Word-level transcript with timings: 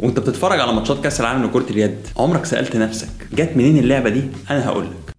وانت 0.00 0.20
بتتفرج 0.20 0.60
على 0.60 0.72
ماتشات 0.72 1.02
كأس 1.04 1.20
العالم 1.20 1.44
لكرة 1.44 1.66
اليد 1.70 1.96
عمرك 2.16 2.44
سألت 2.44 2.76
نفسك 2.76 3.08
جت 3.32 3.56
منين 3.56 3.78
اللعبة 3.78 4.10
دي؟ 4.10 4.22
أنا 4.50 4.68
هقول 4.68 4.84
لك 4.84 5.14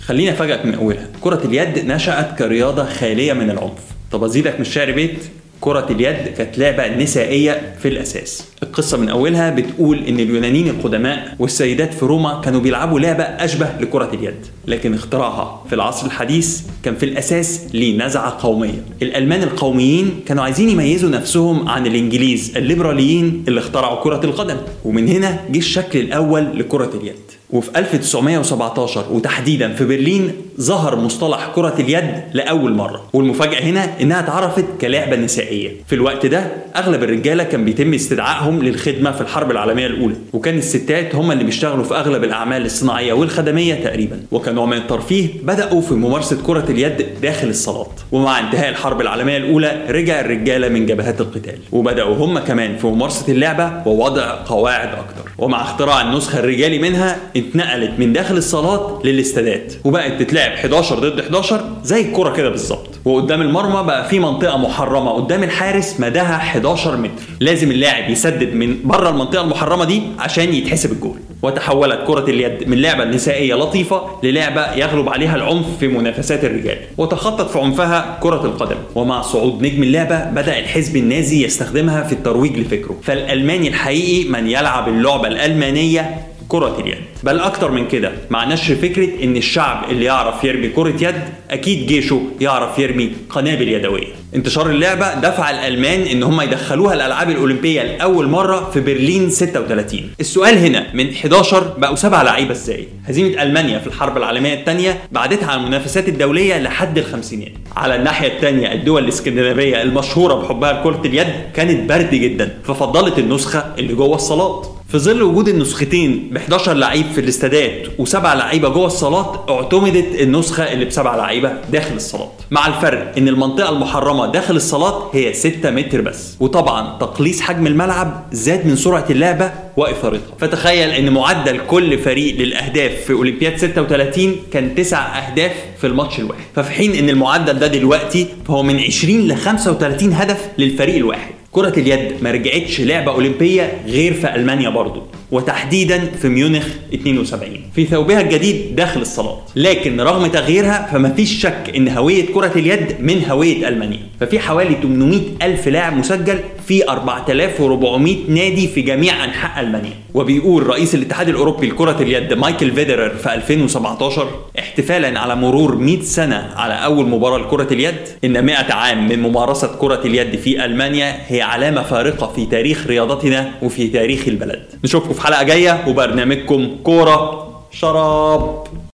خليني 0.00 0.30
أفاجئك 0.32 0.66
من 0.66 0.74
أولها. 0.74 1.06
كرة 1.20 1.44
اليد 1.44 1.78
نشأت 1.86 2.38
كرياضة 2.38 2.84
خالية 2.84 3.32
من 3.32 3.50
العنف. 3.50 3.82
طب 4.12 4.24
ازيدك 4.24 4.54
من 4.54 4.60
الشعر 4.60 4.92
بيت؟ 4.92 5.18
كرة 5.64 5.86
اليد 5.90 6.28
كانت 6.36 6.58
لعبة 6.58 6.96
نسائية 6.96 7.74
في 7.78 7.88
الأساس. 7.88 8.44
القصة 8.62 8.98
من 8.98 9.08
أولها 9.08 9.50
بتقول 9.50 10.04
إن 10.04 10.20
اليونانيين 10.20 10.68
القدماء 10.68 11.36
والسيدات 11.38 11.94
في 11.94 12.04
روما 12.04 12.40
كانوا 12.40 12.60
بيلعبوا 12.60 13.00
لعبة 13.00 13.22
أشبه 13.22 13.68
لكرة 13.80 14.10
اليد. 14.14 14.46
لكن 14.66 14.94
اختراعها 14.94 15.62
في 15.68 15.74
العصر 15.74 16.06
الحديث 16.06 16.60
كان 16.82 16.94
في 16.94 17.06
الأساس 17.06 17.60
ليه 17.74 17.98
نزعة 17.98 18.36
قومية. 18.40 18.84
الألمان 19.02 19.42
القوميين 19.42 20.20
كانوا 20.26 20.44
عايزين 20.44 20.68
يميزوا 20.68 21.10
نفسهم 21.10 21.68
عن 21.68 21.86
الإنجليز 21.86 22.52
الليبراليين 22.56 23.44
اللي 23.48 23.60
اخترعوا 23.60 24.02
كرة 24.02 24.20
القدم. 24.24 24.56
ومن 24.84 25.08
هنا 25.08 25.40
جه 25.50 25.58
الشكل 25.58 25.98
الأول 25.98 26.58
لكرة 26.58 26.90
اليد. 27.02 27.14
وفي 27.50 27.70
1917 27.76 29.04
وتحديدا 29.10 29.74
في 29.74 29.84
برلين 29.84 30.32
ظهر 30.60 30.96
مصطلح 30.96 31.50
كرة 31.54 31.74
اليد 31.78 32.22
لأول 32.32 32.74
مرة. 32.74 33.02
والمفاجأة 33.12 33.60
هنا 33.62 34.00
إنها 34.00 34.20
اتعرفت 34.20 34.64
كلعبة 34.80 35.16
نسائية. 35.16 35.70
في 35.86 35.94
الوقت 35.94 36.26
ده 36.26 36.46
أغلب 36.76 37.02
الرجالة 37.02 37.44
كان 37.44 37.64
بيتم 37.64 37.94
استدعائهم 37.94 38.62
للخدمة 38.62 39.12
في 39.12 39.20
الحرب 39.20 39.50
العالمية 39.50 39.86
الأولى. 39.86 40.14
وكان 40.32 40.58
الستات 40.58 41.14
هم 41.14 41.32
اللي 41.32 41.44
بيشتغلوا 41.44 41.84
في 41.84 41.94
أغلب 41.94 42.24
الأعمال 42.24 42.64
الصناعية 42.64 43.12
والخدمية 43.12 43.74
تقريبا. 43.74 44.20
وكنوع 44.54 44.66
من 44.66 44.76
الترفيه 44.76 45.28
بدأوا 45.42 45.80
في 45.80 45.94
ممارسة 45.94 46.38
كرة 46.46 46.64
اليد 46.68 47.06
داخل 47.22 47.48
الصالات. 47.48 48.00
ومع 48.12 48.40
انتهاء 48.40 48.68
الحرب 48.68 49.00
العالمية 49.00 49.36
الأولى 49.36 49.86
رجع 49.88 50.20
الرجالة 50.20 50.68
من 50.68 50.86
جبهات 50.86 51.20
القتال. 51.20 51.58
وبدأوا 51.72 52.16
هم 52.16 52.38
كمان 52.38 52.76
في 52.76 52.86
ممارسة 52.86 53.32
اللعبة 53.32 53.72
ووضع 53.86 54.44
قواعد 54.46 54.88
أكتر. 54.88 55.30
ومع 55.38 55.62
اختراع 55.62 56.00
النسخة 56.00 56.38
الرجالي 56.38 56.78
منها 56.78 57.16
اتنقلت 57.36 57.90
من 57.98 58.12
داخل 58.12 58.36
الصالات 58.36 59.00
للاستادات. 59.04 59.72
وبقت 59.84 60.22
تتلعب 60.22 60.52
11 60.52 60.98
ضد 60.98 61.20
11 61.20 61.64
زي 61.84 62.00
الكرة 62.00 62.32
كده 62.32 62.48
بالظبط. 62.50 62.90
وقدام 63.04 63.40
المرمى 63.42 63.86
بقى 63.86 64.08
في 64.08 64.18
منطقة 64.18 64.56
محرمة 64.58 65.10
قدام 65.10 65.42
الحارس 65.42 66.00
مداها 66.00 66.36
11 66.36 66.96
متر. 66.96 67.22
لازم 67.40 67.70
اللاعب 67.70 68.10
يسدد 68.10 68.54
من 68.54 68.76
بره 68.84 69.08
المنطقة 69.10 69.42
المحرمة 69.42 69.84
دي 69.84 70.02
عشان 70.18 70.54
يتحسب 70.54 70.92
الجول. 70.92 71.16
وتحولت 71.42 72.00
كرة 72.06 72.30
اليد 72.30 72.68
من 72.68 72.78
لعبة 72.80 73.04
نسائية 73.04 73.54
لطيفة 73.54 74.02
للعبة 74.22 74.74
يغلب 74.74 75.08
عليها 75.08 75.36
العنف 75.36 75.66
في 75.80 75.88
منافسات 75.88 76.44
الرجال. 76.44 76.78
وتخطت 76.98 77.50
في 77.50 77.58
عنفها 77.58 78.18
كرة 78.20 78.44
القدم. 78.44 78.76
ومع 78.94 79.22
صعود 79.22 79.62
نجم 79.62 79.82
اللعبة 79.82 80.24
بدأ 80.24 80.58
الحزب 80.58 80.96
النازي 80.96 81.44
يستخدمها 81.44 82.02
في 82.02 82.12
الترويج 82.12 82.58
لفكره. 82.58 82.96
فالألماني 83.02 83.68
الحقيقي 83.68 84.30
من 84.30 84.50
يلعب 84.50 84.88
اللعبة 84.88 85.28
الألمانية 85.28 86.16
كرة 86.54 86.80
اليد. 86.80 86.98
بل 87.22 87.40
أكتر 87.40 87.70
من 87.70 87.88
كده 87.88 88.12
مع 88.30 88.44
نشر 88.44 88.74
فكرة 88.74 89.24
إن 89.24 89.36
الشعب 89.36 89.90
اللي 89.90 90.04
يعرف 90.04 90.44
يرمي 90.44 90.68
كرة 90.68 90.94
يد 91.00 91.14
أكيد 91.50 91.86
جيشه 91.86 92.22
يعرف 92.40 92.78
يرمي 92.78 93.12
قنابل 93.30 93.68
يدوية. 93.68 94.06
انتشار 94.34 94.70
اللعبة 94.70 95.14
دفع 95.14 95.50
الألمان 95.50 96.00
إن 96.00 96.22
هم 96.22 96.40
يدخلوها 96.40 96.94
الألعاب 96.94 97.30
الأولمبية 97.30 97.82
لأول 97.82 98.28
مرة 98.28 98.70
في 98.70 98.80
برلين 98.80 99.30
36 99.30 100.00
السؤال 100.20 100.58
هنا 100.58 100.86
من 100.94 101.10
11 101.10 101.74
بقوا 101.78 101.96
سبعة 101.96 102.22
لعيبة 102.22 102.52
إزاي؟ 102.52 102.88
هزيمة 103.06 103.42
ألمانيا 103.42 103.78
في 103.78 103.86
الحرب 103.86 104.16
العالمية 104.16 104.54
الثانية 104.54 104.98
بعدتها 105.12 105.50
على 105.50 105.60
المنافسات 105.60 106.08
الدولية 106.08 106.58
لحد 106.58 106.98
الخمسينات. 106.98 107.52
على 107.76 107.96
الناحية 107.96 108.28
الثانية 108.28 108.72
الدول 108.72 109.04
الإسكندنافية 109.04 109.82
المشهورة 109.82 110.34
بحبها 110.34 110.72
لكرة 110.72 111.02
اليد 111.04 111.26
كانت 111.54 111.88
برد 111.88 112.10
جدا 112.10 112.58
ففضلت 112.64 113.18
النسخة 113.18 113.64
اللي 113.78 113.94
جوه 113.94 114.14
الصالات. 114.16 114.73
في 114.94 115.00
ظل 115.00 115.22
وجود 115.22 115.48
النسختين 115.48 116.28
ب 116.32 116.36
11 116.36 116.72
لعيب 116.74 117.06
في 117.14 117.20
الاستادات 117.20 117.86
وسبع 117.98 118.34
لعيبة 118.34 118.68
جوه 118.68 118.86
الصالات 118.86 119.44
اعتمدت 119.50 120.20
النسخة 120.20 120.72
اللي 120.72 120.84
بسبع 120.84 121.16
لعيبة 121.16 121.52
داخل 121.72 121.94
الصالات. 121.94 122.32
مع 122.50 122.66
الفرق 122.66 123.12
إن 123.18 123.28
المنطقة 123.28 123.68
المحرمة 123.68 124.26
داخل 124.26 124.56
الصالات 124.56 125.10
هي 125.12 125.32
6 125.32 125.70
متر 125.70 126.00
بس. 126.00 126.36
وطبعا 126.40 126.98
تقليص 126.98 127.40
حجم 127.40 127.66
الملعب 127.66 128.26
زاد 128.32 128.66
من 128.66 128.76
سرعة 128.76 129.04
اللعبة 129.10 129.52
وإثارتها. 129.76 130.34
فتخيل 130.38 130.90
إن 130.90 131.10
معدل 131.12 131.60
كل 131.66 131.98
فريق 131.98 132.36
للأهداف 132.36 132.92
في 133.06 133.12
أولمبياد 133.12 133.56
36 133.56 134.36
كان 134.52 134.74
9 134.74 134.98
أهداف 134.98 135.52
في 135.80 135.86
الماتش 135.86 136.18
الواحد. 136.18 136.42
ففي 136.56 136.70
حين 136.70 136.94
إن 136.94 137.10
المعدل 137.10 137.58
ده 137.58 137.66
دلوقتي 137.66 138.26
فهو 138.48 138.62
من 138.62 138.80
20 138.80 139.28
ل 139.28 139.36
35 139.36 140.12
هدف 140.12 140.48
للفريق 140.58 140.96
الواحد. 140.96 141.34
كرة 141.54 141.78
اليد 141.78 142.22
ما 142.22 142.30
رجعتش 142.30 142.80
لعبة 142.80 143.12
أولمبية 143.12 143.72
غير 143.86 144.12
في 144.14 144.34
ألمانيا 144.34 144.68
برضو 144.68 145.02
وتحديدا 145.32 145.98
في 146.22 146.28
ميونخ 146.28 146.66
72 146.94 147.48
في 147.74 147.84
ثوبها 147.84 148.20
الجديد 148.20 148.76
داخل 148.76 149.00
الصالات 149.00 149.50
لكن 149.56 150.00
رغم 150.00 150.26
تغييرها 150.26 150.88
فما 150.92 151.08
فيش 151.12 151.40
شك 151.42 151.72
إن 151.76 151.88
هوية 151.88 152.26
كرة 152.26 152.52
اليد 152.56 152.94
من 153.00 153.24
هوية 153.30 153.68
ألمانيا. 153.68 153.98
ففي 154.20 154.38
حوالي 154.38 154.76
800 154.82 155.20
ألف 155.42 155.68
لاعب 155.68 155.96
مسجل 155.96 156.38
في 156.68 156.88
4400 156.88 158.16
نادي 158.28 158.68
في 158.68 158.82
جميع 158.82 159.24
أنحاء 159.24 159.64
ألمانيا. 159.64 159.92
وبيقول 160.14 160.66
رئيس 160.66 160.94
الاتحاد 160.94 161.28
الأوروبي 161.28 161.66
لكرة 161.66 162.02
اليد 162.02 162.32
مايكل 162.32 162.72
فيدرر 162.72 163.10
في 163.10 163.34
2017 163.34 164.28
احتفالا 164.64 165.20
على 165.20 165.36
مرور 165.36 165.76
100 165.76 166.02
سنة 166.02 166.52
على 166.56 166.74
أول 166.74 167.08
مباراة 167.08 167.38
لكرة 167.38 167.72
اليد 167.72 167.94
إن 168.24 168.44
100 168.44 168.72
عام 168.72 169.08
من 169.08 169.22
ممارسة 169.22 169.76
كرة 169.78 170.00
اليد 170.04 170.36
في 170.36 170.64
ألمانيا 170.64 171.16
هي 171.26 171.42
علامة 171.42 171.82
فارقة 171.82 172.32
في 172.32 172.46
تاريخ 172.46 172.86
رياضتنا 172.86 173.50
وفي 173.62 173.88
تاريخ 173.88 174.28
البلد. 174.28 174.62
نشوفكم 174.84 175.12
في 175.14 175.20
حلقة 175.22 175.42
جاية 175.42 175.84
وبرنامجكم 175.88 176.76
كورة 176.84 177.48
شراب. 177.72 178.64